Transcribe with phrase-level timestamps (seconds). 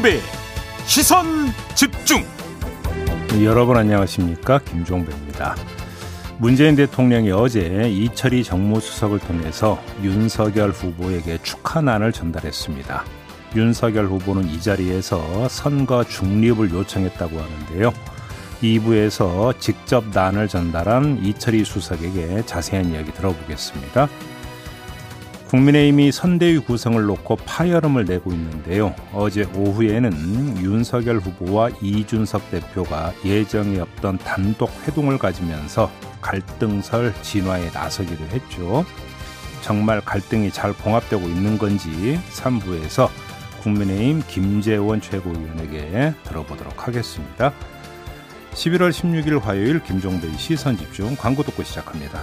[0.00, 0.20] 김종배
[0.86, 1.26] 시선
[1.74, 2.24] 집중.
[3.44, 4.58] 여러분 안녕하십니까?
[4.60, 5.54] 김종배입니다.
[6.38, 13.04] 문재인 대통령이 어제 이철희 정무수석을 통해서 윤석열 후보에게 축하난을 전달했습니다.
[13.56, 17.92] 윤석열 후보는 이 자리에서 선거 중립을 요청했다고 하는데요.
[18.62, 24.08] 2부에서 직접 난을 전달한 이철희 수석에게 자세한 이야기 들어보겠습니다.
[25.50, 28.94] 국민의힘이 선대위 구성을 놓고 파열음을 내고 있는데요.
[29.12, 38.84] 어제 오후에는 윤석열 후보와 이준석 대표가 예정이 없던 단독 회동을 가지면서 갈등설 진화에 나서기도 했죠.
[39.60, 43.08] 정말 갈등이 잘 봉합되고 있는 건지 3부에서
[43.62, 47.52] 국민의힘 김재원 최고위원에게 들어보도록 하겠습니다.
[48.52, 52.22] 11월 16일 화요일 김종배의 시선 집중 광고 듣고 시작합니다.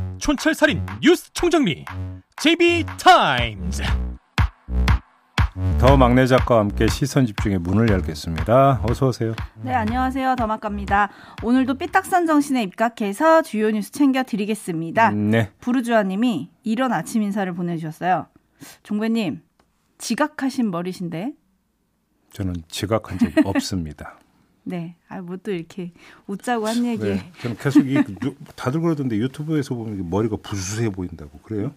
[0.21, 1.83] 촌철살인 뉴스 총정리
[2.37, 3.83] JB타임즈.
[5.79, 8.81] 더 막내 작가와 함께 시선 집중의 문을 열겠습니다.
[8.87, 9.33] 어서 오세요.
[9.63, 10.35] 네, 안녕하세요.
[10.35, 11.09] 더 막갑니다.
[11.43, 15.09] 오늘도 삐딱선 정신에 입각해서 주요 뉴스 챙겨 드리겠습니다.
[15.11, 15.51] 네.
[15.59, 18.27] 부르주아 님이 이런 아침 인사를 보내 주셨어요.
[18.83, 19.41] 종배 님,
[19.97, 21.33] 지각하신 머리신데?
[22.33, 24.19] 저는 지각한 적이 없습니다.
[24.63, 24.95] 네.
[25.07, 25.91] 아, 뭐 또 이렇게
[26.27, 27.15] 웃자고 한 얘기에.
[27.15, 27.31] 네.
[27.41, 27.95] 저는 계속 이,
[28.55, 31.39] 다들 그러던데 유튜브에서 보면 머리가 부수해 보인다고.
[31.39, 31.73] 그래요?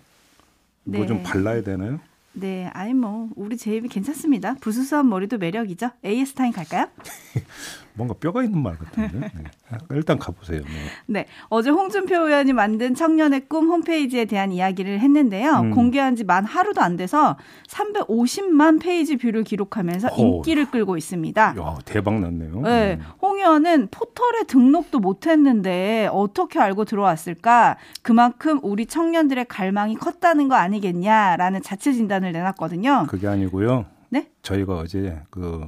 [0.84, 0.98] 네.
[0.98, 2.00] 뭐좀 발라야 되나요?
[2.36, 4.54] 네, 아니 뭐 우리 제이비 괜찮습니다.
[4.54, 5.90] 부수수한 머리도 매력이죠.
[6.04, 6.88] AS 타임 갈까요?
[7.94, 9.18] 뭔가 뼈가 있는 말 같은데.
[9.20, 9.44] 네.
[9.90, 10.60] 일단 가보세요.
[10.62, 10.68] 네.
[11.06, 11.26] 네.
[11.48, 15.52] 어제 홍준표 의원이 만든 청년의 꿈 홈페이지에 대한 이야기를 했는데요.
[15.60, 15.70] 음.
[15.70, 17.36] 공개한 지 만 하루도 안 돼서
[17.68, 20.36] 350만 페이지 뷰를 기록하면서 오.
[20.36, 21.54] 인기를 끌고 있습니다.
[21.58, 22.60] 야, 대박 났네요.
[22.62, 22.94] 네.
[23.00, 23.04] 음.
[23.20, 27.76] 홍 의원은 포털에 등록도 못 했는데 어떻게 알고 들어왔을까?
[28.02, 33.06] 그만큼 우리 청년들의 갈망이 컸다는 거 아니겠냐라는 자체 진단을 내놨거든요.
[33.08, 33.86] 그게 아니고요.
[34.10, 34.30] 네?
[34.42, 35.66] 저희가 어제 그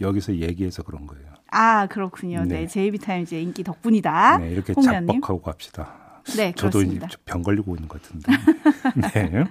[0.00, 1.26] 여기서 얘기해서 그런 거예요.
[1.56, 2.44] 아 그렇군요.
[2.44, 4.38] 네, 네 제이비타임즈의 인기 덕분이다.
[4.38, 5.94] 네, 이렇게 자뻑하고 갑시다.
[6.36, 7.06] 네, 저도 그렇습니다.
[7.06, 8.32] 이제 병 걸리고 있는 것 같은데.
[9.14, 9.44] 네.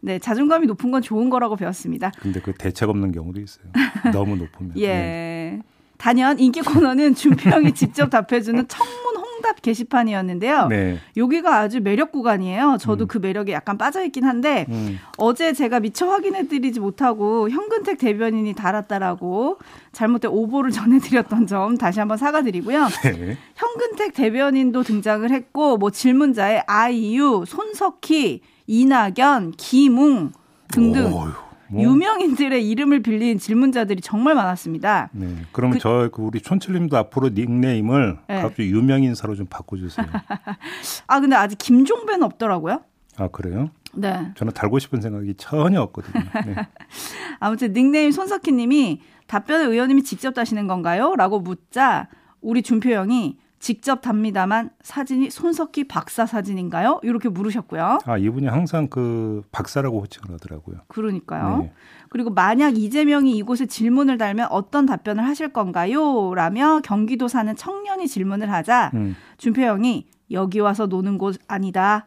[0.00, 2.12] 네, 자존감이 높은 건 좋은 거라고 배웠습니다.
[2.20, 3.66] 근데 그 대책 없는 경우도 있어요.
[4.12, 4.72] 너무 높으면.
[4.78, 4.86] 예.
[4.86, 5.62] 네.
[5.98, 10.66] 단연 인기 코너는 준표형이 직접 답해주는 청문 홍답 게시판이었는데요.
[10.66, 10.98] 네.
[11.16, 12.78] 여기가 아주 매력 구간이에요.
[12.80, 13.06] 저도 음.
[13.06, 14.98] 그 매력에 약간 빠져 있긴 한데 음.
[15.16, 19.58] 어제 제가 미처 확인해 드리지 못하고 현근택 대변인이 달았다라고
[19.92, 22.88] 잘못된 오보를 전해 드렸던 점 다시 한번 사과드리고요.
[23.04, 23.38] 네.
[23.54, 30.32] 현근택 대변인도 등장을 했고 뭐 질문자에 아이유, 손석희, 이낙연, 김웅
[30.72, 31.45] 등등 오유.
[31.68, 31.82] 뭐.
[31.82, 35.10] 유명인들의 이름을 빌린 질문자들이 정말 많았습니다.
[35.12, 35.28] 네.
[35.52, 38.42] 그러면 그, 저그 우리 촌철님도 앞으로 닉네임을 네.
[38.42, 40.06] 갑자기 유명인사로 좀 바꿔주세요.
[41.06, 42.82] 아 근데 아직 김종배는 없더라고요.
[43.16, 43.70] 아 그래요?
[43.94, 44.32] 네.
[44.36, 46.24] 저는 달고 싶은 생각이 전혀 없거든요.
[46.46, 46.54] 네.
[47.40, 52.08] 아무튼 닉네임 손석희님이 답변을 의원님이 직접 다시는 건가요?라고 묻자
[52.40, 57.00] 우리 준표 형이 직접 답니다만 사진이 손석희 박사 사진인가요?
[57.02, 57.98] 이렇게 물으셨고요.
[58.04, 60.76] 아 이분이 항상 그 박사라고 호칭을 하더라고요.
[60.86, 61.62] 그러니까요.
[61.62, 61.72] 네.
[62.08, 66.32] 그리고 만약 이재명이 이곳에 질문을 달면 어떤 답변을 하실 건가요?
[66.36, 69.16] 라며 경기도 사는 청년이 질문을 하자 음.
[69.38, 72.06] 준표영이 여기 와서 노는 곳 아니다.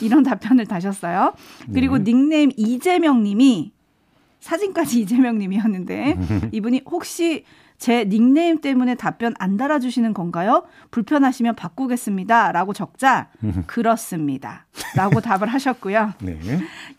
[0.00, 1.32] 이런 답변을 다셨어요.
[1.74, 2.04] 그리고 네.
[2.04, 3.72] 닉네임 이재명 님이
[4.38, 6.18] 사진까지 이재명 님이었는데
[6.52, 7.44] 이분이 혹시
[7.80, 10.64] 제 닉네임 때문에 답변 안 달아주시는 건가요?
[10.90, 12.52] 불편하시면 바꾸겠습니다.
[12.52, 13.30] 라고 적자,
[13.66, 14.66] 그렇습니다.
[14.94, 16.12] 라고 답을 하셨고요.
[16.22, 16.38] 네.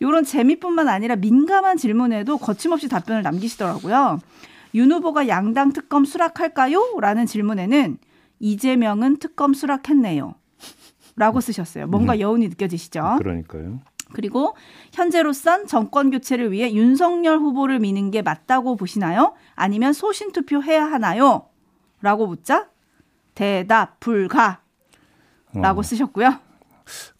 [0.02, 4.18] 요런 재미뿐만 아니라 민감한 질문에도 거침없이 답변을 남기시더라고요.
[4.74, 6.98] 윤 후보가 양당 특검 수락할까요?
[7.00, 7.98] 라는 질문에는
[8.40, 10.34] 이재명은 특검 수락했네요.
[11.14, 11.86] 라고 쓰셨어요.
[11.86, 12.20] 뭔가 음.
[12.20, 13.16] 여운이 느껴지시죠?
[13.18, 13.80] 그러니까요.
[14.12, 14.54] 그리고
[14.92, 19.34] 현재로선 정권 교체를 위해 윤석열 후보를 미는 게 맞다고 보시나요?
[19.54, 21.46] 아니면 소신 투표해야 하나요?
[22.00, 22.68] 라고 묻자
[23.34, 24.60] 대답 불가
[25.54, 25.82] 라고 어.
[25.82, 26.34] 쓰셨고요.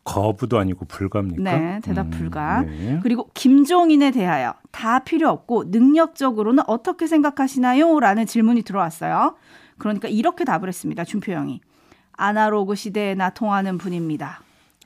[0.04, 1.42] 거부도 아니고 불가입니까?
[1.42, 2.62] 네, 대답 음, 불가.
[2.62, 2.98] 네.
[3.02, 8.00] 그리고 김종인에 대하여 다 필요 없고 능력적으로는 어떻게 생각하시나요?
[8.00, 9.36] 라는 질문이 들어왔어요.
[9.78, 11.04] 그러니까 이렇게 답을 했습니다.
[11.04, 11.60] 준표영이.
[12.12, 14.42] 아나로그 시대에나 통하는 분입니다.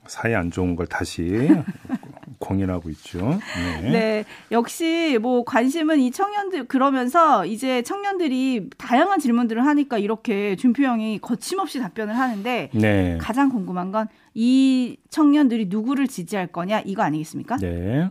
[0.08, 1.48] 사이 안 좋은 걸 다시
[2.38, 3.38] 공인하고 있죠.
[3.82, 3.90] 네.
[3.90, 4.24] 네.
[4.52, 11.78] 역시 뭐 관심은 이 청년들 그러면서 이제 청년들이 다양한 질문들을 하니까 이렇게 준표 형이 거침없이
[11.78, 13.18] 답변을 하는데 네.
[13.20, 14.06] 가장 궁금한 건
[14.38, 17.56] 이 청년들이 누구를 지지할 거냐 이거 아니겠습니까?
[17.56, 18.10] 네.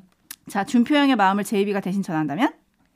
[0.49, 2.51] 자, 준표 형의 마음을 제이비가 대신 전한다면?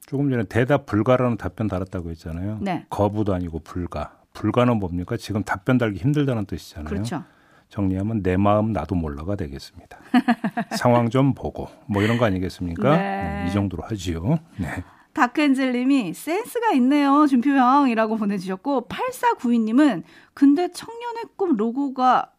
[0.07, 2.57] 조금 전에 대답 불가라는 답변 달았다고 했잖아요.
[2.59, 2.87] 네.
[2.89, 4.17] 거부도 아니고 불가.
[4.33, 5.15] 불가는 뭡니까?
[5.15, 6.89] 지금 답변 달기 힘들다는 뜻이잖아요.
[6.89, 7.23] 그렇죠.
[7.69, 9.97] 정리하면 내 마음 나도 몰라가 되겠습니다.
[10.77, 12.97] 상황 좀 보고 뭐 이런 거 아니겠습니까?
[12.97, 13.43] 네.
[13.43, 14.39] 네, 이 정도로 하지요.
[14.57, 14.83] 네.
[15.13, 17.27] 다크엔젤님이 센스가 있네요.
[17.27, 22.31] 준표형이라고 보내주셨고 8492님은 근데 청년의 꿈 로고가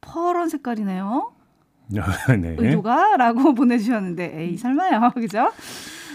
[0.00, 1.32] 퍼런 색깔이네요.
[2.40, 2.56] 네.
[2.58, 3.16] 의도가?
[3.16, 5.10] 라고 보내주셨는데 에이 설마요.
[5.14, 5.50] 그죠?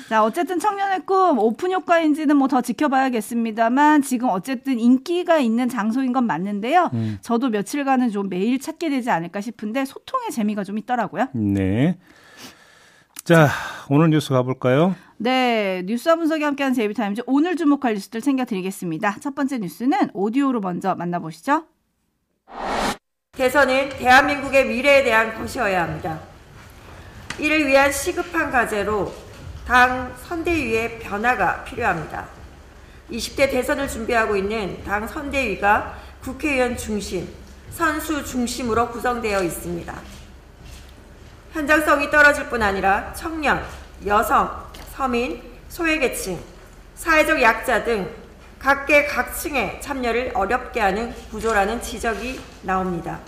[0.10, 6.25] 자, 어쨌든 청년의 꿈 오픈 효과인지는 뭐 더 지켜봐야겠습니다만 지금 어쨌든 인기가 있는 장소인 건
[6.28, 6.92] 맞는데요.
[6.94, 7.18] 음.
[7.22, 11.28] 저도 며칠간은 좀 매일 찾게 되지 않을까 싶은데 소통의 재미가 좀 있더라고요.
[11.34, 11.98] 네.
[13.24, 13.50] 자,
[13.90, 14.96] 오늘 뉴스 가볼까요?
[15.18, 19.18] 네, 뉴스와 분석이 함께하는 제이비타임즈 오늘 주목할 뉴스들 챙겨드리겠습니다.
[19.22, 21.63] 첫 번째 뉴스는 오디오로 먼저 만나보시죠.
[23.31, 26.19] 대선은 대한민국의 미래에 대한 것이어야 합니다.
[27.40, 29.12] 이를 위한 시급한 과제로
[29.65, 32.27] 당 선대위의 변화가 필요합니다.
[33.12, 37.27] 20대 대선을 준비하고 있는 당 선대위가 국회의원 중심,
[37.71, 39.94] 선수 중심으로 구성되어 있습니다.
[41.53, 43.65] 현장성이 떨어질 뿐 아니라 청년,
[44.06, 46.39] 여성, 서민, 소외계층,
[46.95, 48.07] 사회적 약자 등
[48.59, 53.19] 각계 각층의 참여를 어렵게 하는 구조라는 지적이 나옵니다.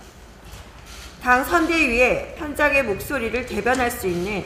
[1.24, 4.44] 당 선대위에 현장의 목소리를 대변할 수 있는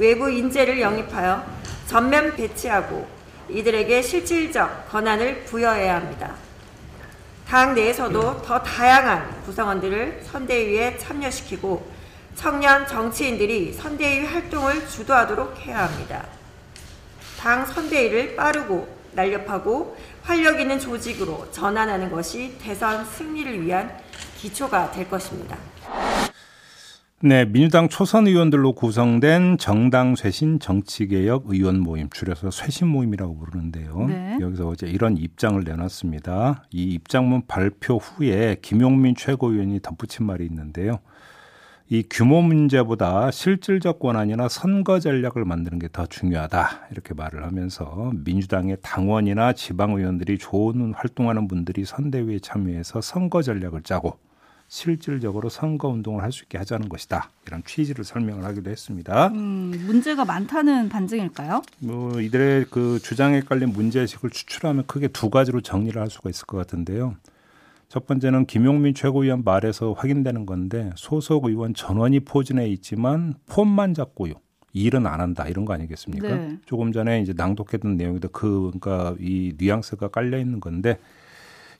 [0.00, 1.44] 외부 인재를 영입하여
[1.86, 3.06] 전면 배치하고
[3.50, 6.36] 이들에게 실질적 권한을 부여해야 합니다.
[7.46, 11.86] 당 내에서도 더 다양한 구성원들을 선대위에 참여시키고
[12.34, 16.24] 청년 정치인들이 선대위 활동을 주도하도록 해야 합니다.
[17.38, 23.94] 당 선대위를 빠르고 날렵하고 활력 있는 조직으로 전환하는 것이 대선 승리를 위한
[24.38, 25.58] 기초가 될 것입니다.
[27.22, 34.06] 네, 민주당 초선 의원들로 구성된 정당 쇄신 정치개혁 의원 모임, 줄여서 쇄신 모임이라고 부르는데요.
[34.06, 34.38] 네.
[34.40, 36.64] 여기서 어제 이런 입장을 내놨습니다.
[36.70, 41.00] 이 입장문 발표 후에 김용민 최고위원이 덧붙인 말이 있는데요.
[41.90, 46.88] 이 규모 문제보다 실질적 권한이나 선거 전략을 만드는 게 더 중요하다.
[46.92, 54.16] 이렇게 말을 하면서 민주당의 당원이나 지방 의원들이 좋은 활동하는 분들이 선대위에 참여해서 선거 전략을 짜고
[54.74, 57.28] 실질적으로 선거 운동을 할 수 있게 하자는 것이다.
[57.48, 59.26] 이런 취지를 설명을 하기도 했습니다.
[59.34, 61.62] 음, 문제가 많다는 반증일까요?
[61.80, 66.56] 뭐 이들의 그 주장에 깔린 문제의식을 추출하면 크게 두 가지로 정리를 할 수가 있을 것
[66.56, 67.16] 같은데요.
[67.88, 74.34] 첫 번째는 김용민 최고위원 말에서 확인되는 건데 소속 의원 전원이 포진해 있지만 폰만 잡고요.
[74.72, 76.28] 일은 안 한다 이런 거 아니겠습니까?
[76.28, 76.58] 네.
[76.64, 81.00] 조금 전에 이제 낭독했던 내용에도 그 그러니까 이 뉘앙스가 깔려 있는 건데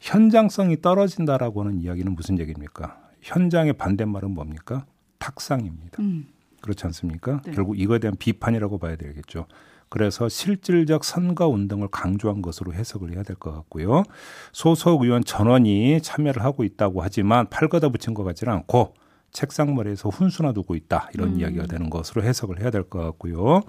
[0.00, 2.98] 현장성이 떨어진다라고 하는 이야기는 무슨 얘기입니까?
[3.20, 4.86] 현장의 반대말은 뭡니까?
[5.18, 6.02] 탁상입니다.
[6.02, 6.26] 음.
[6.62, 7.42] 그렇지 않습니까?
[7.44, 7.52] 네.
[7.52, 9.46] 결국 이거에 대한 비판이라고 봐야 되겠죠.
[9.90, 14.04] 그래서 실질적 선거 운동을 강조한 것으로 해석을 해야 될 것 같고요.
[14.52, 18.94] 소속 의원 전원이 참여를 하고 있다고 하지만 팔 걷어 붙인 것 같지는 않고
[19.32, 21.40] 책상머리에서 훈수나 두고 있다 이런 음.
[21.40, 23.62] 이야기가 되는 것으로 해석을 해야 될 것 같고요.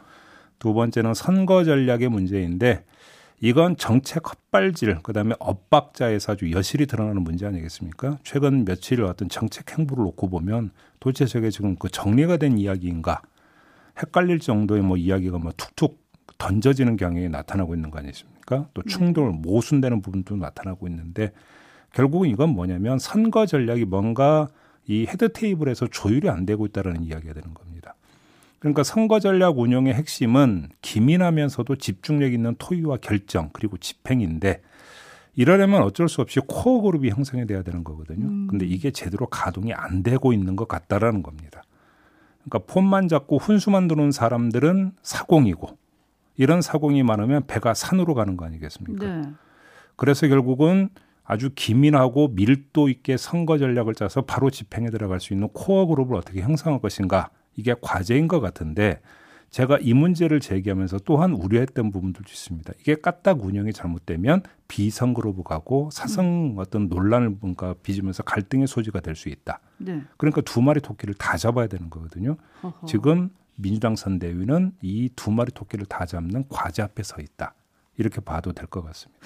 [0.60, 2.86] 두 번째는 선거 전략의 문제인데
[3.44, 8.20] 이건 정책 헛발질, 그다음에 엇박자에서 아주 여실히 드러나는 문제 아니겠습니까?
[8.24, 10.70] 최근 며칠 어떤 정책 행보를 놓고 보면
[11.00, 13.22] 도대체 저게 지금 그 정리가 된 이야기인가?
[13.98, 16.00] 헷갈릴 정도의 뭐 이야기가 뭐 툭툭
[16.38, 18.68] 던져지는 경향이 나타나고 있는 거 아니겠습니까?
[18.76, 18.88] 또 네.
[18.88, 21.32] 충돌, 모순되는 부분도 나타나고 있는데
[21.94, 24.50] 결국은 이건 뭐냐면 선거 전략이 뭔가
[24.88, 27.96] 이 헤드 테이블에서 조율이 안 되고 있다라는 이야기가 되는 겁니다.
[28.62, 34.62] 그러니까 선거 전략 운영의 핵심은 기민하면서도 집중력 있는 토의와 결정 그리고 집행인데
[35.36, 38.28] 이러려면 어쩔 수 없이 코어 그룹이 형성이 돼야 되는 거거든요.
[38.28, 38.48] 음.
[38.48, 41.64] 근데 이게 제대로 가동이 안 되고 있는 것 같다라는 겁니다.
[42.44, 45.76] 그러니까 폰만 잡고 훈수만 두는 사람들은 사공이고
[46.38, 49.06] 이런 사공이 많으면 배가 산으로 가는 거 아니겠습니까?
[49.06, 49.30] 네.
[49.96, 50.90] 그래서 결국은
[51.24, 56.42] 아주 기민하고 밀도 있게 선거 전략을 짜서 바로 집행에 들어갈 수 있는 코어 그룹을 어떻게
[56.42, 59.02] 형성할 것인가 이게 과제인 것 같은데
[59.50, 62.74] 제가 이 문제를 제기하면서 또한 우려했던 부분들도 있습니다.
[62.80, 69.28] 이게 까딱 운영이 잘못되면 비선거로 가고 사성 어떤 논란을 뭔가 빚으면서 갈등의 소지가 될 수
[69.28, 69.60] 있다.
[69.78, 70.02] 네.
[70.16, 72.38] 그러니까 두 마리 토끼를 다 잡아야 되는 거거든요.
[72.62, 72.86] 어허.
[72.88, 77.54] 지금 민주당 선대위는 이 두 마리 토끼를 다 잡는 과제 앞에 서 있다.
[77.98, 79.20] 이렇게 봐도 될 것 같습니다.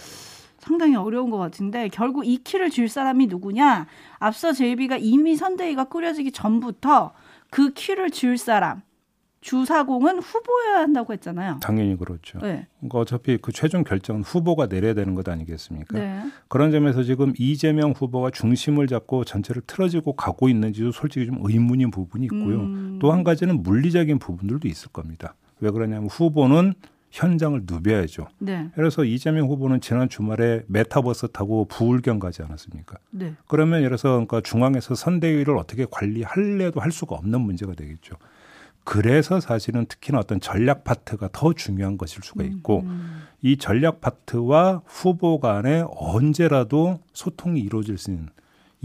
[0.58, 3.86] 상당히 어려운 것 같은데 결국 이 키를 줄 사람이 누구냐?
[4.18, 7.14] 앞서 제이비가 이미 선대위가 꾸려지기 전부터
[7.50, 8.82] 그 키를 줄 사람
[9.46, 11.60] 주사공은 후보여야 한다고 했잖아요.
[11.62, 12.40] 당연히 그렇죠.
[12.40, 12.66] 네.
[12.80, 16.00] 그러니까 어차피 그 최종 결정은 후보가 내려야 되는 것 아니겠습니까?
[16.00, 16.24] 네.
[16.48, 22.26] 그런 점에서 지금 이재명 후보가 중심을 잡고 전체를 틀어지고 가고 있는지도 솔직히 좀 의문인 부분이
[22.26, 22.62] 있고요.
[22.62, 22.98] 음.
[23.00, 25.36] 또한 가지는 물리적인 부분들도 있을 겁니다.
[25.60, 26.74] 왜 그러냐면 후보는
[27.16, 28.28] 현장을 누벼야죠.
[28.40, 28.70] 네.
[28.76, 32.98] 그래서 이재명 후보는 지난 주말에 메타버스 타고 부울경 가지 않았습니까?
[33.12, 33.34] 네.
[33.48, 38.18] 그러면 예를 들어서 그러니까 중앙에서 선대위를 어떻게 관리할래도 할 수가 없는 문제가 되겠죠.
[38.84, 43.24] 그래서 사실은 특히나 어떤 전략 파트가 더 중요한 것일 수가 음, 있고 음.
[43.42, 48.28] 이 전략 파트와 후보 간에 언제라도 소통이 이루어질 수 있는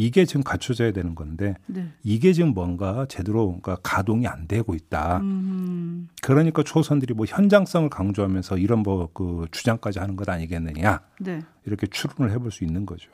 [0.01, 1.87] 이게 지금 갖춰져야 되는 건데 네.
[2.03, 5.19] 이게 지금 뭔가 제대로 그러니까 가동이 안 되고 있다.
[5.19, 6.09] 음.
[6.23, 11.01] 그러니까 초선들이 뭐 현장성을 강조하면서 이런 뭐 그 주장까지 하는 것 아니겠느냐.
[11.21, 11.41] 네.
[11.67, 13.11] 이렇게 추론을 해볼 수 있는 거죠.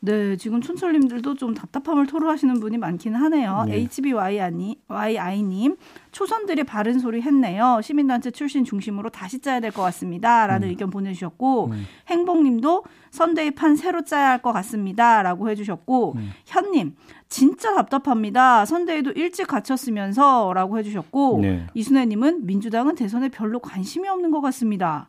[0.00, 3.64] 네, 지금 촌철님들도 좀 답답함을 토로하시는 분이 많기는 하네요.
[3.66, 3.88] 네.
[3.98, 5.76] HBYI님,
[6.12, 7.80] 초선들이 바른 소리 했네요.
[7.82, 10.46] 시민단체 출신 중심으로 다시 짜야 될 것 같습니다.
[10.46, 10.70] 라는 음.
[10.70, 11.84] 의견 보내주셨고, 음.
[12.06, 15.22] 행복님도 선대위 판 새로 짜야 할 것 같습니다.
[15.24, 16.30] 라고 해주셨고, 음.
[16.46, 16.94] 현님,
[17.28, 18.64] 진짜 답답합니다.
[18.66, 21.66] 선대위도 일찍 갇혔으면서 라고 해주셨고, 네.
[21.74, 25.08] 이순애님은 민주당은 대선에 별로 관심이 없는 것 같습니다.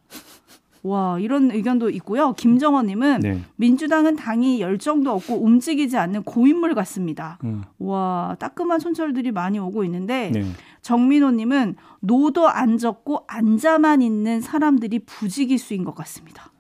[0.84, 2.34] 와 이런 의견도 있고요.
[2.34, 3.42] 김정원님은 네.
[3.58, 7.38] 민주당은 당이 열정도 없고 움직이지 않는 고인물 같습니다.
[7.44, 7.64] 음.
[7.80, 10.46] 와 따끔한 손철들이 많이 오고 있는데 네.
[10.82, 16.52] 정민호님은 노도 안 적고 앉아만 있는 사람들이 부지기수인 것 같습니다.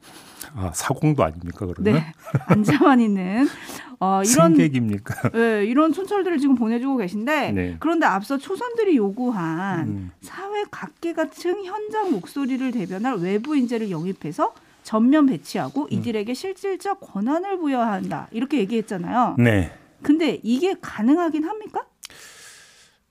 [0.55, 1.93] 아 사공도 아닙니까 그러면?
[2.01, 2.13] 네
[2.47, 3.47] 앉아만 있는
[3.99, 5.29] 어, 이런 승객입니까?
[5.31, 7.75] 네, 이런 촌철들을 지금 보내주고 계신데 네.
[7.79, 10.11] 그런데 앞서 초선들이 요구한 음.
[10.21, 14.53] 사회 각계각층 현장 목소리를 대변할 외부 인재를 영입해서
[14.83, 15.87] 전면 배치하고 음.
[15.91, 19.35] 이들에게 실질적 권한을 부여한다 이렇게 얘기했잖아요.
[19.37, 19.71] 네.
[20.01, 21.85] 근데 이게 가능하긴 합니까?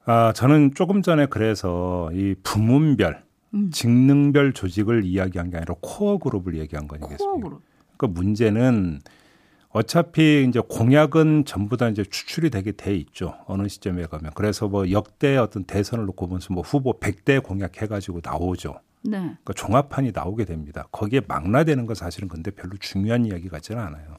[0.06, 3.70] 아 저는 조금 전에 그래서 이 부문별 음.
[3.70, 7.46] 직능별 조직을 이야기한 게 아니라 코어 그룹을 얘기한 거니겠습니까?
[7.46, 7.62] 그룹.
[7.98, 9.00] 그러니까 문제는
[9.70, 13.34] 어차피 이제 공약은 전부 다 이제 추출이 되게 돼 있죠.
[13.46, 14.32] 어느 시점에 가면.
[14.34, 18.80] 그래서 뭐 역대 어떤 대선을 놓고 보면서 뭐 후보 100대 공약 해가지고 나오죠.
[19.02, 19.18] 네.
[19.18, 20.88] 그러니까 종합판이 나오게 됩니다.
[20.90, 24.16] 거기에 망라되는 건 사실은 근데 별로 중요한 이야기 같지는 않아요.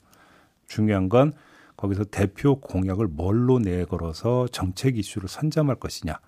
[0.67, 1.33] 중요한 건
[1.77, 6.19] 거기서 대표 공약을 뭘로 내걸어서 정책 이슈를 선점할 것이냐.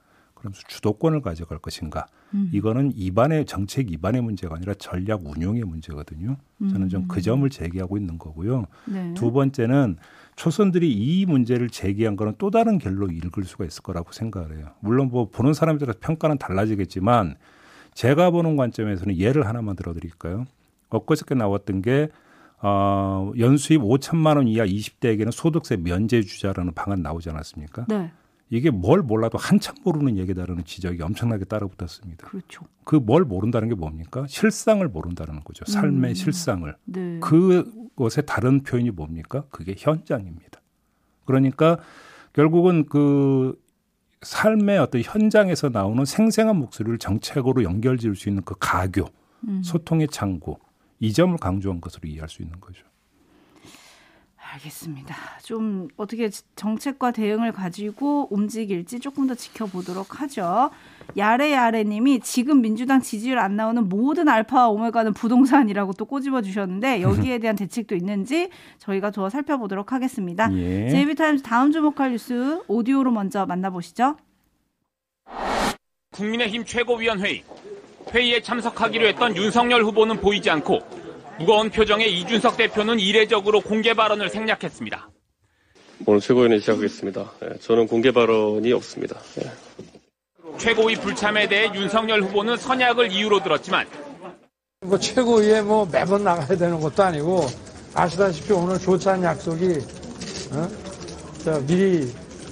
[0.42, 2.08] 그러면서 주도권을 가져갈 것인가.
[2.34, 2.50] 음.
[2.52, 6.38] 이거는 입안의 정책 입안의 문제가 아니라 전략 운용의 문제거든요.
[6.72, 8.66] 저는 좀 그 점을 제기하고 있는 거고요.
[8.86, 9.14] 네.
[9.14, 9.98] 두 번째는
[10.36, 14.68] 초선들이 이 문제를 제기한 거는 또 다른 결로 읽을 수가 있을 거라고 생각을 해요.
[14.80, 17.36] 물론 뭐 보는 사람에 따라 평가는 달라지겠지만
[17.94, 20.46] 제가 보는 관점에서는 예를 하나만 들어드릴까요?
[20.90, 22.10] 엊그저께 나왔던 게
[22.64, 27.86] 어, 연수입 5천만 원 이하 20대에게는 소득세 면제 주자라는 방안 나오지 않았습니까?
[27.90, 28.12] 네.
[28.52, 32.28] 이게 뭘 몰라도 한참 모르는 얘기다라는 지적이 엄청나게 따라붙었습니다.
[32.28, 32.66] 그렇죠.
[32.84, 34.26] 그 뭘 모른다는 게 뭡니까?
[34.28, 35.64] 실상을 모른다는 거죠.
[35.66, 36.14] 삶의 음.
[36.14, 36.76] 실상을.
[36.84, 37.20] 네.
[37.22, 39.46] 그것의 다른 표현이 뭡니까?
[39.50, 40.62] 그게 현장입니다.
[41.26, 41.78] 그러니까
[42.34, 43.58] 결국은 그
[44.22, 49.06] 삶의 어떤 현장에서 나오는 생생한 목소리를 정책으로 연결 지을 수 있는 그 가교,
[49.48, 49.64] 음.
[49.64, 50.58] 소통의 창구,
[51.00, 52.86] 이 점을 강조한 것으로 이해할 수 있는 거죠.
[54.54, 55.16] 알겠습니다.
[55.44, 60.72] 좀 어떻게 정책과 대응을 가지고 움직일지 조금 더 지켜보도록 하죠.
[61.16, 67.56] 야레야레님이 지금 민주당 지지율 안 나오는 모든 알파와 오메가는 부동산이라고 또 꼬집어 주셨는데 여기에 대한
[67.62, 70.52] 대책도 있는지 저희가 더 살펴보도록 하겠습니다.
[70.54, 70.90] 예.
[70.90, 74.18] 제이비타임즈 다음 주목할 뉴스 오디오로 먼저 만나보시죠.
[76.12, 77.44] 국민의힘 최고위원회의
[78.14, 81.01] 회의에 참석하기로 했던 윤석열 후보는 보이지 않고
[81.40, 85.10] 무거운 표정의 이준석 대표는 이례적으로 공개 발언을 생략했습니다.
[86.06, 87.32] 오늘 최고위원회 시작하겠습니다.
[87.42, 89.20] 네, 저는 공개 발언이 없습니다.
[89.36, 89.52] 네.
[90.58, 93.88] 최고위 불참에 대해 윤석열 후보는 선약을 이유로 들었지만
[94.82, 97.46] 뭐 최고위에 뭐 매번 나가야 되는 것도 아니고
[97.94, 99.66] 아시다시피 오늘 조찬 약속이
[100.54, 101.62] 어?
[101.68, 102.12] 미리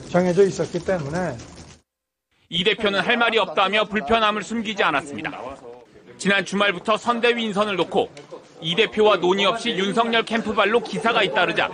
[0.09, 1.35] 정해져 있었기 때문에
[2.49, 5.31] 이 대표는 할 말이 없다며 불편함을 숨기지 않았습니다.
[6.17, 8.09] 지난 주말부터 선대위 인선을 놓고
[8.61, 11.69] 이 대표와 논의 없이 윤석열 캠프발로 기사가 잇따르자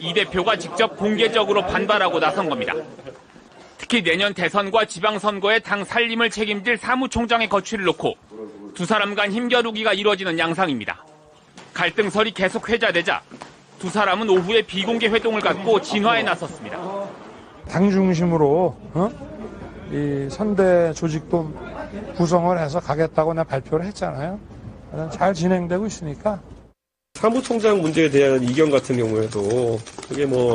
[0.00, 2.72] 이 대표가 직접 공개적으로 반발하고 나선 겁니다.
[3.76, 8.14] 특히 내년 대선과 지방선거의 당 살림을 책임질 사무총장의 거취를 놓고
[8.74, 11.04] 두 사람 간 힘겨루기가 이루어지는 양상입니다.
[11.74, 13.20] 갈등설이 계속 회자되자
[13.78, 16.78] 두 사람은 오후에 비공개 회동을 갖고 진화에 나섰습니다.
[17.68, 19.10] 당 중심으로 어?
[19.90, 21.52] 이 선대 조직도
[22.16, 24.38] 구성을 해서 가겠다고 내가 발표를 했잖아요.
[25.12, 26.42] 잘 진행되고 있으니까.
[27.14, 30.54] 사무총장 문제에 대한 이견 같은 경우에도 그게 뭐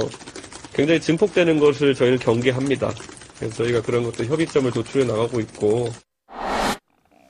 [0.73, 2.91] 굉장히 증폭되는 것을 저희는 경계합니다.
[3.37, 5.89] 그래서 저희가 그런 것도 협의점을 도출해 나가고 있고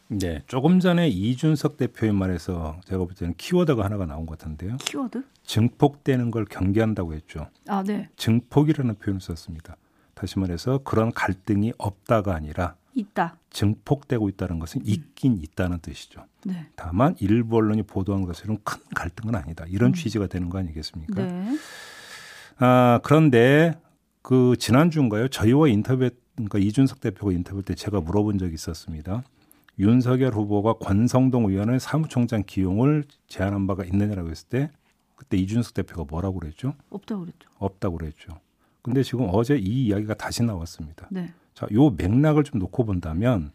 [0.10, 4.78] 네, 조금 전에 이준석 대표의 말에서 제가 볼 때는 키워드가 하나가 나온 것 같은데요.
[4.78, 5.22] 키워드?
[5.44, 7.48] 증폭되는 걸 경계한다고 했죠.
[7.68, 8.08] 아, 네.
[8.16, 9.76] 증폭이라는 표현을 썼습니다.
[10.14, 13.38] 다시 말해서 그런 갈등이 없다가 아니라 있다.
[13.50, 16.25] 증폭되고 있다는 것은 있긴 있다는 뜻이죠.
[16.46, 16.68] 네.
[16.75, 19.66] 다만 일부 언론이 보도한 것처럼 큰 갈등은 아니다.
[19.68, 19.94] 이런 음.
[19.94, 21.24] 취지가 되는 거 아니겠습니까?
[21.24, 21.58] 네.
[22.58, 23.80] 아, 그런데
[24.22, 25.27] 그 지난주인가요?
[25.30, 29.24] 저희와 인터뷰 그러니까 이준석 대표가 인터뷰 때 제가 물어본 적이 있었습니다.
[29.80, 34.72] 윤석열 후보가 권성동 의원의 사무총장 기용을 제안한 바가 있느냐라고 했을 때
[35.16, 36.74] 그때 이준석 대표가 뭐라고 그랬죠?
[36.89, 37.50] 없다고 그랬죠.
[37.58, 38.39] 없다고 그랬죠.
[38.82, 41.08] 근데 지금 어제 이 이야기가 다시 나왔습니다.
[41.12, 41.34] 네.
[41.58, 43.50] 자, 요 맥락을 좀 놓고 본다면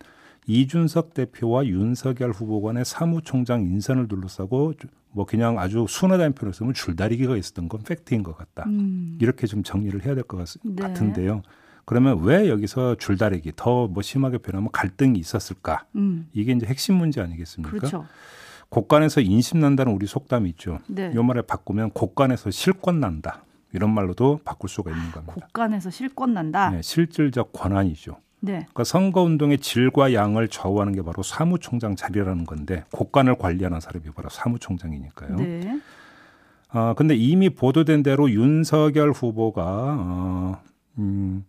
[0.49, 4.73] 이준석 대표와 윤석열 후보 간의 사무총장 인선을 둘러싸고
[5.13, 8.65] 뭐 그냥 아주 순화된 표현을 쓰면 줄다리기가 있었던 건 팩트인 것 같다.
[8.67, 9.19] 음.
[9.21, 10.83] 이렇게 좀 정리를 해야 될것 네.
[10.83, 11.43] 같은데요.
[11.85, 15.85] 그러면 왜 여기서 줄다리기 더 뭐 심하게 표현하면 갈등이 있었을까?
[15.95, 16.27] 음.
[16.33, 17.71] 이게 이제 핵심 문제 아니겠습니까?
[17.71, 18.07] 그렇죠.
[18.69, 20.81] 곳간에서 인심 난다는 우리 속담이 있죠.
[20.89, 21.13] 네.
[21.15, 23.45] 요 말에 바꾸면 곳간에서 실권 난다.
[23.73, 25.35] 이런 말로도 바꿀 수가 있는 겁니다.
[25.35, 26.71] 곳간에서 실권 난다.
[26.71, 28.17] 네, 실질적 권한이죠.
[28.41, 28.53] 네.
[28.61, 34.29] 그러니까 선거 운동의 질과 양을 좌우하는 게 바로 사무총장 자리라는 건데 곳간을 관리하는 사람이 바로
[34.29, 35.37] 사무총장이니까요.
[35.37, 35.81] 네.
[36.69, 40.63] 아 근데 이미 보도된 대로 윤석열 후보가 어,
[40.99, 41.45] 음,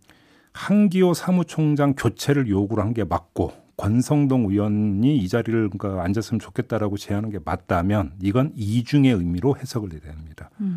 [0.52, 7.30] 한기호 사무총장 교체를 요구를 한 게 맞고 권성동 의원이 이 자리를 그러니까 앉았으면 좋겠다라고 제안한
[7.32, 10.48] 게 맞다면 이건 이중의 의미로 해석을 해야 됩니다.
[10.60, 10.73] 음.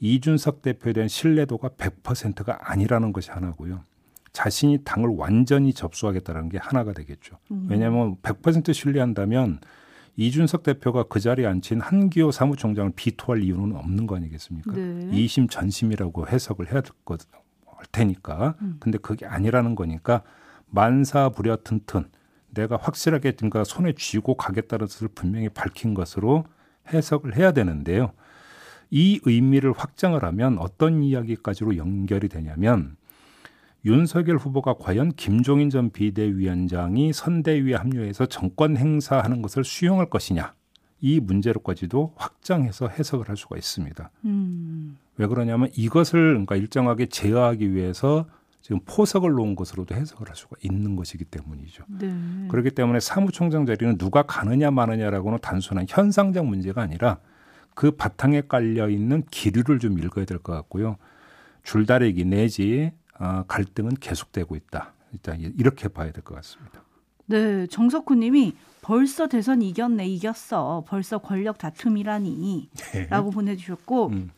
[0.00, 3.84] 이준석 대표에 대한 신뢰도가 100%가 아니라는 것이 하나고요.
[4.32, 7.36] 자신이 당을 완전히 접수하겠다는 게 하나가 되겠죠.
[7.50, 7.66] 음.
[7.68, 9.60] 왜냐하면 100% 신뢰한다면
[10.16, 14.72] 이준석 대표가 그 자리에 앉힌 한기호 사무총장을 비토할 이유는 없는 거 아니겠습니까?
[14.72, 15.10] 네.
[15.12, 17.20] 이심 전심이라고 해석을 해야 될 것,
[17.66, 18.54] 할 테니까.
[18.60, 18.76] 음.
[18.80, 20.22] 근데 그게 아니라는 거니까
[20.66, 22.08] 만사부려 튼튼
[22.50, 26.44] 내가 확실하게 그러니까 손에 쥐고 가겠다는 것을 분명히 밝힌 것으로
[26.92, 28.12] 해석을 해야 되는데요.
[28.90, 32.96] 이 의미를 확장을 하면 어떤 이야기까지로 연결이 되냐면
[33.84, 40.54] 윤석열 후보가 과연 김종인 전 비대위원장이 선대위에 합류해서 정권 행사하는 것을 수용할 것이냐
[41.00, 44.10] 이 문제로까지도 확장해서 해석을 할 수가 있습니다.
[44.26, 44.98] 음.
[45.16, 48.26] 왜 그러냐면 이것을 그러니까 일정하게 제어하기 위해서
[48.60, 51.84] 지금 포석을 놓은 것으로도 해석을 할 수가 있는 것이기 때문이죠.
[51.88, 52.12] 네.
[52.48, 57.18] 그렇기 때문에 사무총장 자리는 누가 가느냐 마느냐라고는 단순한 현상적 문제가 아니라
[57.80, 60.98] 그 바탕에 깔려 있는 기류를 좀 읽어야 될 것 같고요.
[61.62, 64.92] 줄다리기 내지 어, 갈등은 계속되고 있다.
[65.14, 66.82] 일단 이렇게 봐야 될 것 같습니다.
[67.24, 70.84] 네, 정석훈님이 벌써 대선 이겼네, 이겼어.
[70.88, 72.68] 벌써 권력 다툼이라니.
[72.92, 73.06] 네.
[73.08, 74.30] 라고 보내주셨고, 음.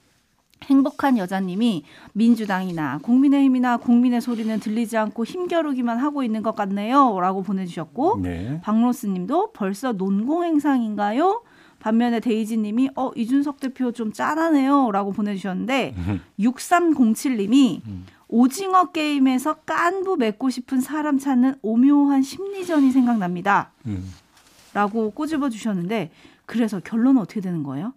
[0.63, 7.19] 행복한 여자님이 민주당이나 국민의힘이나 국민의 소리는 들리지 않고 힘겨루기만 하고 있는 것 같네요.
[7.19, 8.61] 라고 보내주셨고, 네.
[8.63, 11.43] 박로스 님도 벌써 논공 행상인가요?
[11.83, 16.21] 반면에 데이지 님이 어 이준석 대표 좀 짠하네요 라고 보내주셨는데 음.
[16.39, 18.07] 6307님이 음.
[18.29, 24.11] 오징어 게임에서 깐부 맺고 싶은 사람 찾는 오묘한 심리전이 생각납니다 음.
[24.73, 26.13] 라고 꼬집어 주셨는데
[26.47, 27.93] 그래서 결론은 어떻게 되는 거예요?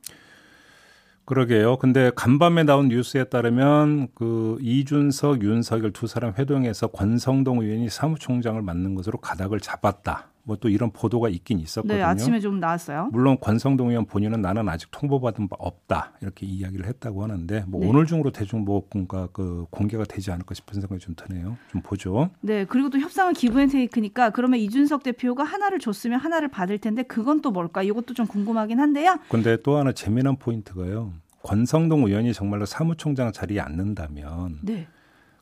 [1.25, 1.77] 그러게요.
[1.77, 8.93] 근데 간밤에 나온 뉴스에 따르면 그 이준석, 윤석열 두 사람 회동에서 권성동 의원이 사무총장을 맡는
[8.93, 10.27] 것으로 가닥을 잡았다.
[10.45, 11.97] 뭐 또 이런 보도가 있긴 있었거든요.
[11.97, 13.09] 네, 아침에 좀 나왔어요.
[13.11, 17.87] 물론 권성동 의원 본인은 나는 아직 통보받은 바 없다 이렇게 이야기를 했다고 하는데 뭐 네.
[17.87, 21.57] 오늘 중으로 대중 뭐 뭔가 그 공개가 되지 않을까 싶은 생각이 좀 드네요.
[21.71, 22.29] 좀 보죠.
[22.41, 27.51] 네, 그리고 또 협상은 기브앤테이크니까 그러면 이준석 대표가 하나를 줬으면 하나를 받을 텐데 그건 또
[27.51, 27.83] 뭘까?
[27.83, 29.17] 이것도 좀 궁금하긴 한데요.
[29.29, 31.13] 근데 또 하나 재미난 포인트가요.
[31.43, 34.87] 권성동 의원이 정말로 사무총장 자리에 앉는다면 네.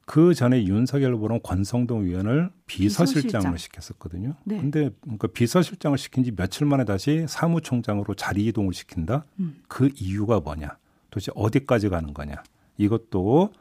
[0.06, 3.58] 그 전에 윤석열 후보는 권성동 의원을 비서실장으로 비서실장.
[3.58, 4.36] 시켰었거든요.
[4.44, 4.58] 네.
[4.58, 9.24] 근데 그러니까 비서실장을 시킨 지 며칠 만에 다시 사무총장으로 자리 이동을 시킨다?
[9.40, 9.62] 음.
[9.68, 10.78] 그 이유가 뭐냐?
[11.10, 12.36] 도대체 어디까지 가는 거냐?
[12.78, 13.54] 이것도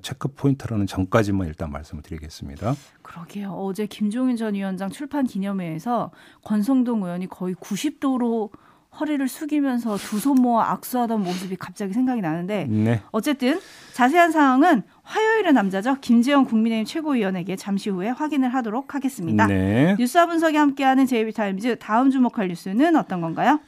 [0.00, 2.74] 체크 포인트라는 점까지만 일단 말씀을 드리겠습니다.
[3.02, 3.50] 그러게요.
[3.52, 6.10] 어제 김종인 전 위원장 출판 기념회에서
[6.44, 8.50] 권성동 의원이 거의 90도로
[8.98, 13.02] 허리를 숙이면서 두 손 모아 악수하던 모습이 갑자기 생각이 나는데 네.
[13.10, 13.60] 어쨌든
[13.92, 15.96] 자세한 사항은 화요일의 남자죠.
[16.00, 19.46] 김재원 국민의힘 최고위원에게 잠시 후에 확인을 하도록 하겠습니다.
[19.46, 19.94] 네.
[19.98, 23.60] 뉴스와 분석이 함께하는 JB타임즈 다음 주목할 뉴스는 어떤 건가요?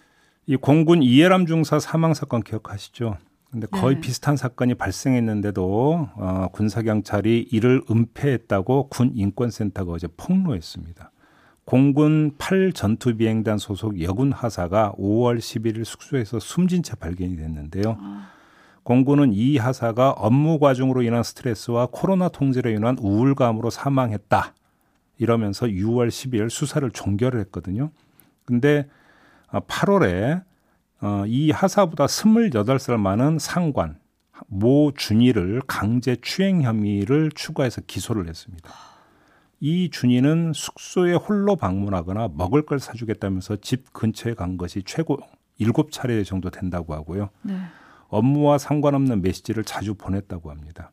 [0.47, 3.19] 이 공군 이해람 중사 사망 사건 기억하시죠?
[3.51, 4.01] 근데 거의 네.
[4.01, 11.11] 비슷한 사건이 발생했는데도 어, 군사 경찰이 이를 은폐했다고 군 인권센터가 어제 폭로했습니다.
[11.67, 17.99] 공군 8 전투 비행단 소속 여군 하사가 5월 11일 숙소에서 숨진 채 발견이 됐는데요.
[18.87, 24.55] 공군은 이 하사가 업무 과중으로 인한 스트레스와 코로나 통제로 인한 우울감으로 사망했다.
[25.19, 27.91] 이러면서 6월 12일 수사를 종결을 했거든요.
[28.45, 28.89] 근데
[29.51, 30.45] 8월에
[31.01, 33.99] 어, 이 하사보다 28살 많은 상관
[34.47, 38.71] 모 준이를 강제 추행 혐의를 추가해서 기소를 했습니다.
[39.59, 45.19] 이 준이는 숙소에 홀로 방문하거나 먹을 걸 사주겠다면서 집 근처에 간 것이 최고
[45.59, 47.31] 7차례 정도 된다고 하고요.
[47.43, 47.57] 네.
[48.09, 50.93] 업무와 상관없는 메시지를 자주 보냈다고 합니다.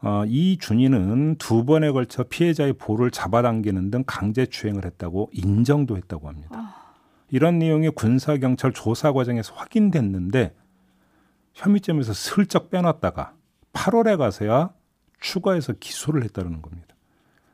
[0.00, 6.28] 어, 이 준이는 두 번에 걸쳐 피해자의 볼을 잡아당기는 등 강제 추행을 했다고 인정도 했다고
[6.28, 6.58] 합니다.
[6.58, 6.82] 아.
[7.30, 10.54] 이런 내용이 군사 경찰 조사 과정에서 확인됐는데
[11.54, 13.34] 혐의점에서 슬쩍 빼놨다가
[13.72, 14.70] 8월에 가서야
[15.20, 16.91] 추가해서 기소를 했다는 겁니다.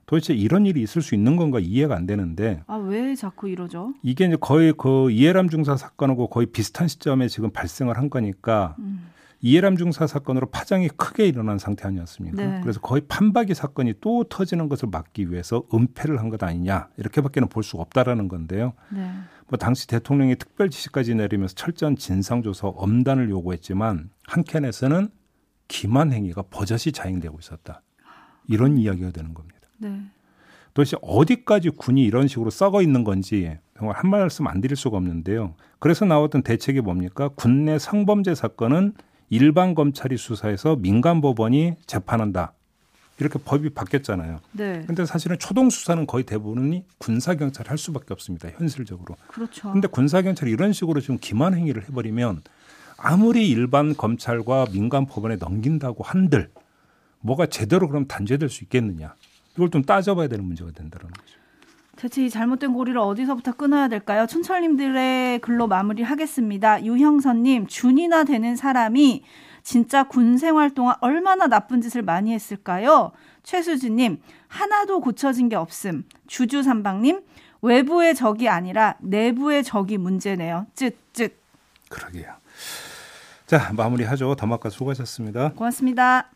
[0.09, 2.63] 도대체 이런 일이 있을 수 있는 건가 이해가 안 되는데.
[2.67, 3.93] 아, 왜 자꾸 이러죠?
[4.03, 9.11] 이게 이제 거의 그 이해람 중사 사건하고 거의 비슷한 시점에 지금 발생을 한 거니까 음.
[9.43, 12.43] 이해람 중사 사건으로 파장이 크게 일어난 상태 아니었습니까?
[12.43, 12.61] 네.
[12.63, 17.63] 그래서 거의 판박이 사건이 또 터지는 것을 막기 위해서 은폐를 한 것 아니냐 이렇게밖에는 볼
[17.63, 18.73] 수가 없다라는 건데요.
[18.89, 19.11] 네.
[19.49, 25.11] 뭐 당시 대통령이 특별 지시까지 내리면서 철저한 진상 조사 엄단을 요구했지만 한 켠에서는
[25.69, 27.83] 기만 행위가 버젓이 자행되고 있었다.
[28.47, 29.58] 이런 이야기가 되는 겁니다.
[29.79, 30.03] 네.
[30.75, 35.55] 도대체 어디까지 군이 이런 식으로 썩어 있는 건지 정말 한 말씀 안 드릴 수가 없는데요.
[35.79, 37.31] 그래서 나왔던 대책이 뭡니까?
[37.35, 38.93] 군내 성범죄 사건은
[39.31, 42.53] 일반 검찰이 수사해서 민간 법원이 재판한다.
[43.21, 44.39] 이렇게 법이 바뀌었잖아요.
[44.53, 44.85] 네.
[44.87, 48.49] 근데 사실은 초동 수사는 거의 대부분이 군사 경찰이 할 수밖에 없습니다.
[48.57, 49.17] 현실적으로.
[49.27, 49.73] 그렇죠.
[49.73, 52.43] 근데 군사 경찰이 이런 식으로 지금 기만 행위를 해 버리면
[52.97, 56.51] 아무리 일반 검찰과 민간 법원에 넘긴다고 한들
[57.21, 59.15] 뭐가 제대로 그럼 단죄될 수 있겠느냐.
[59.59, 61.37] 이걸 좀 따져봐야 되는 문제가 된다는 거죠.
[61.97, 64.27] 대체 이 잘못된 고리를 어디서부터 끊어야 될까요?
[64.29, 66.85] 춘철님들의 글로 마무리하겠습니다.
[66.85, 69.25] 유형선님, 준이나 되는 사람이
[69.65, 73.11] 진짜 군 생활 동안 얼마나 나쁜 짓을 많이 했을까요?
[73.43, 76.05] 최수진님, 하나도 고쳐진 게 없음.
[76.29, 77.21] 주주삼방님,
[77.61, 80.67] 외부의 적이 아니라 내부의 적이 문제네요.
[80.77, 81.33] 쯧쯧.
[81.89, 82.33] 그러게요.
[83.47, 84.37] 자, 마무리하죠.
[84.37, 85.55] 더마카 수고하셨습니다.
[85.55, 86.31] 고맙습니다.